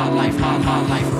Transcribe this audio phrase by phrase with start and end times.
[0.00, 1.19] my life, my, my life.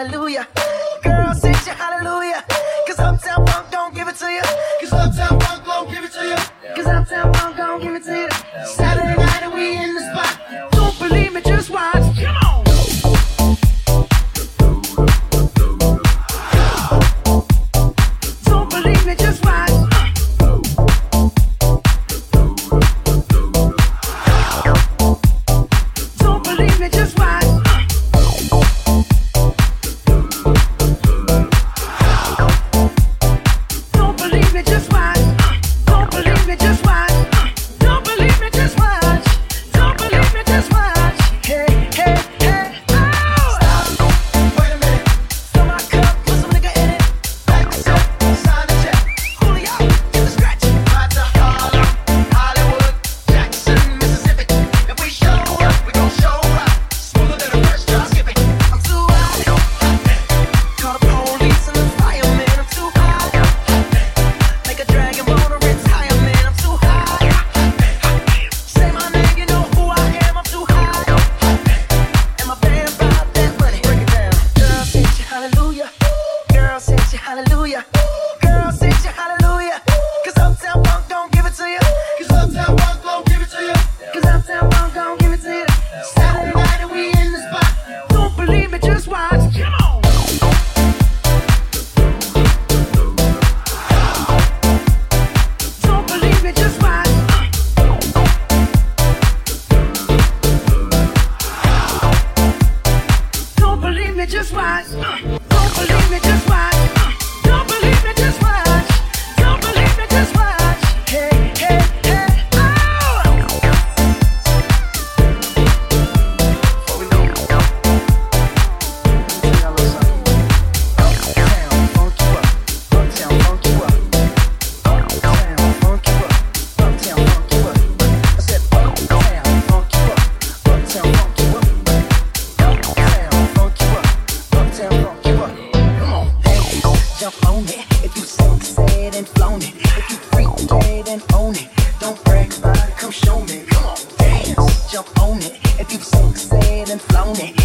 [0.00, 0.79] Hallelujah.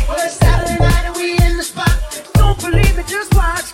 [0.07, 1.89] Well, it's Saturday night and we in the spot.
[2.35, 3.64] Don't believe me, just watch.